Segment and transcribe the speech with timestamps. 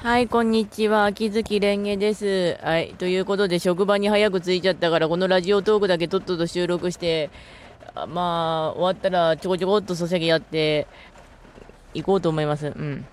[0.00, 1.06] はい、こんにちは。
[1.06, 2.56] 秋月蓮華です。
[2.62, 2.94] はい。
[2.98, 7.30] ということで、職場に早く着いちゃったから、このラジオトークだけとっとと収録して、
[8.06, 10.86] まあ、終わったらちょこちょこっとそせぎやって、
[11.94, 12.68] 行こうと思います。
[12.68, 13.04] うん。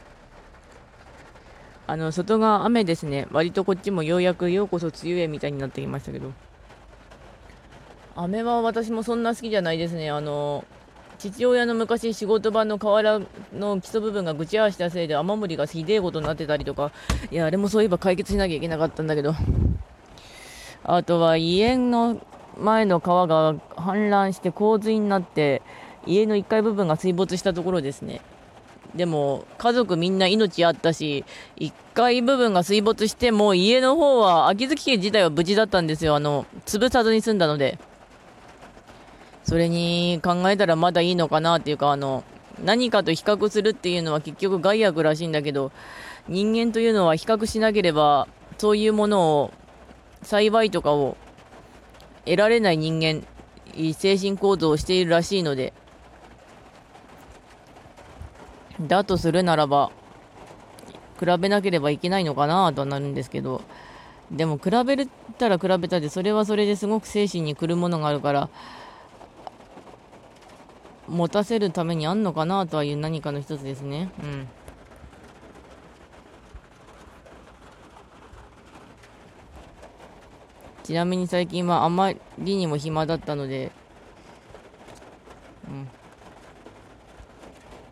[1.88, 3.28] あの、外が雨ですね。
[3.32, 6.34] 割とこっちもようやくようこそ梅雨へみたいになってきましたけど。
[8.16, 10.12] 雨は私もそんな好きじゃないですね。
[10.12, 10.64] あの、
[11.18, 13.22] 父親の昔仕事場の瓦
[13.54, 16.92] の基礎部分がぐち合わしたせいで雨漏りがひでえことになってたりとか、
[17.32, 19.34] いや、あれもそういえば解決しなきゃいけなかったんだけど、
[20.84, 22.22] あとは家の
[22.58, 25.62] 前の川が氾濫して洪水になって、
[26.06, 28.22] 家の1階部分が水没したところですね。
[28.96, 31.26] でも、家族みんな命あったし、
[31.58, 36.16] 1階部分が水没して、も家の方は、秋月家自体は無事だったんですよ。
[36.16, 37.78] あの、潰さずに済んだので。
[39.46, 42.24] それに考えたらまだいいのかなっていうか、あの、
[42.64, 45.72] 何かと比較するっていうのは結局害悪らしいんだけど、
[46.28, 48.28] 人間というのは比較しなければ、
[48.58, 49.54] そういうものを、
[50.24, 51.18] 幸いとかを
[52.26, 53.24] 得られない人間、
[53.94, 55.74] 精神行動をしているらしいので、
[58.82, 59.92] だとするならば、
[61.20, 63.62] 比べなければいけないのかなとはなるんですけど、
[64.32, 65.06] でも比べ
[65.38, 68.50] たら比べたで、それはそれですごく精神に来るものがあるから、
[71.08, 74.10] 持たせるためにあんのかなとはいう何かの一つですね。
[74.24, 74.48] うん。
[80.84, 83.72] ちなみに最近はあまりにも暇だったので、
[85.68, 85.88] うん。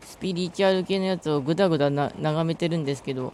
[0.01, 3.33] スピリチュアル系のやつをぐだぐだな眺めてるんですけど、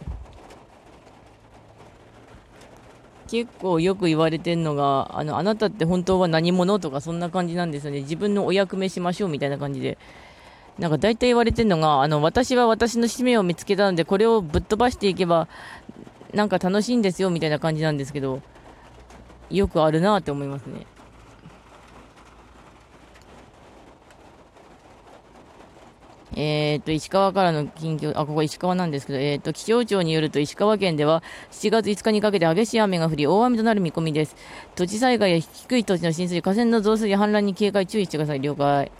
[3.30, 8.00] 結構よく言われてるのが、あの、あなたって本当は何者とかそんな感じなんですよね。
[8.00, 9.98] 自分のお役目しましょうみたいな感じで。
[10.80, 15.46] なんか大体言われてるのが、あの、私は私の使命を見つけたので、これをぶっ飛ばしていけば、
[16.34, 18.42] なんか楽しいんですよみたいな感じなんですけど、
[19.48, 20.86] よくあるなって思いますね。
[26.36, 34.36] えっ、と、石川からの近況、あ、ここ石川なんですけど、えっ、と、気象庁によると石川県では7月5日にかけて激しい雨が降り、大雨となる見込みです。
[34.76, 38.40] 土地災害や低い土地の浸水、河川の増水や氾濫に警戒注意してください。
[38.40, 38.92] 了解。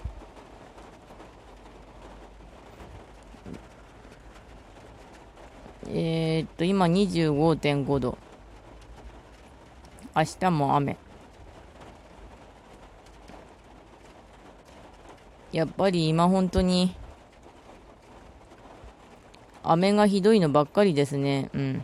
[5.92, 8.18] えっと、今25.5度。
[10.16, 10.96] 明日も雨。
[15.52, 16.94] やっぱり今本当に
[19.62, 21.50] 雨がひどいのばっかりですね。
[21.54, 21.82] うん。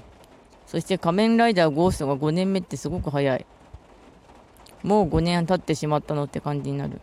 [0.67, 3.47] そして仮面ライダーゴーストが5年目ってすごく早い。
[4.83, 7.01] もう5年経ってしまったのって感じになる。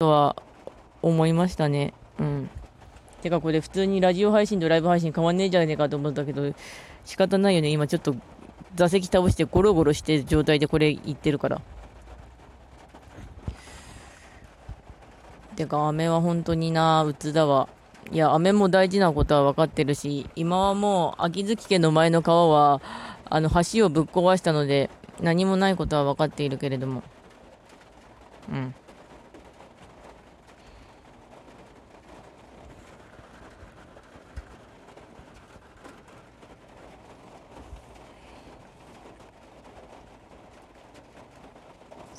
[0.00, 0.34] とは
[1.02, 1.92] 思いましたね。
[2.18, 2.50] うん。
[3.20, 6.54] てかこれ普通にラジオ配信とライブ配信変わんねえじゃねえかと思ったけど、
[7.04, 7.68] 仕方ないよね。
[7.68, 8.16] 今ちょっと
[8.74, 11.60] 座席倒してゴロゴロしてる状態でこれ言ってるから。
[15.54, 17.68] てか雨は本当にな、鬱だわ。
[18.10, 22.80] いや、雨も大事なことは分かってるし、今はもう秋月家の前の川は、
[23.28, 24.88] あの橋をぶっ壊したので、
[25.20, 27.02] 何もないことは分かっているけれども。
[28.50, 28.74] うん。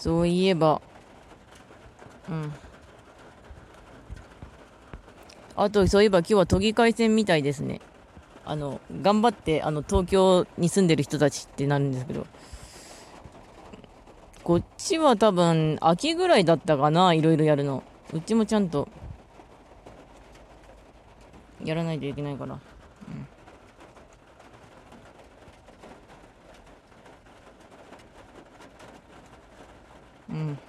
[0.01, 0.81] そういえば、
[2.27, 2.51] うん。
[5.56, 7.81] あと、そういえば今日は都議会選みたいですね。
[8.44, 12.25] あの、頑張って、あの、東京に住んでる人たちってなるんですけど、
[14.42, 17.83] こっちは多分、秋ぐらいだったかな、いろいろやるの。
[18.12, 18.88] うちもちゃんと、
[21.63, 22.56] やらないといけないから。
[22.56, 23.27] うん。
[30.31, 30.62] うん